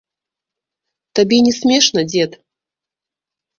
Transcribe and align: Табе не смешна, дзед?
Табе 1.19 1.37
не 1.49 1.53
смешна, 1.59 1.99
дзед? 2.11 2.31